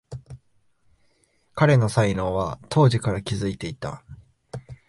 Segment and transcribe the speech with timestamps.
[1.53, 4.03] 彼の才能は当時から気づいていた